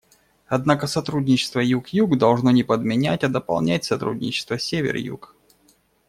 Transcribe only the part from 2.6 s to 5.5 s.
подменять, а дополнять сотрудничество Север-Юг.